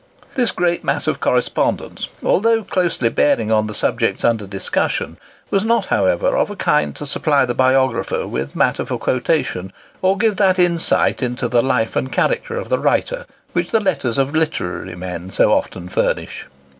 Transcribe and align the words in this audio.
This 0.33 0.49
great 0.49 0.83
mass 0.83 1.05
of 1.05 1.19
correspondence, 1.19 2.07
although 2.23 2.63
closely 2.63 3.07
bearing 3.09 3.51
on 3.51 3.67
the 3.67 3.73
subjects 3.75 4.25
under 4.25 4.47
discussion, 4.47 5.19
was 5.51 5.63
not, 5.63 5.85
however, 5.93 6.35
of 6.35 6.49
a 6.49 6.55
kind 6.55 6.95
to 6.95 7.05
supply 7.05 7.45
the 7.45 7.53
biographer 7.53 8.25
with 8.25 8.55
matter 8.55 8.83
for 8.83 8.97
quotation, 8.97 9.71
or 10.01 10.17
give 10.17 10.37
that 10.37 10.57
insight 10.57 11.21
into 11.21 11.47
the 11.47 11.61
life 11.61 11.95
and 11.95 12.11
character 12.11 12.57
of 12.57 12.69
the 12.69 12.79
writer 12.79 13.27
which 13.53 13.69
the 13.69 13.79
letters 13.79 14.17
of 14.17 14.33
literary 14.35 14.95
men 14.95 15.29
so 15.29 15.51
often 15.51 15.87
furnish. 15.87 16.47